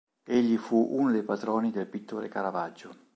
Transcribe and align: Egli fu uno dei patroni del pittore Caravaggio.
Egli 0.27 0.57
fu 0.57 0.83
uno 0.97 1.11
dei 1.11 1.21
patroni 1.21 1.69
del 1.69 1.85
pittore 1.85 2.27
Caravaggio. 2.27 2.95